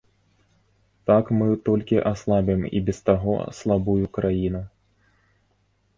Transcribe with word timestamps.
Так 1.09 1.25
мы 1.41 1.49
толькі 1.69 2.01
аслабім 2.11 2.65
і 2.79 2.83
без 2.89 2.99
таго 3.11 3.37
слабую 3.61 4.05
краіну. 4.19 4.67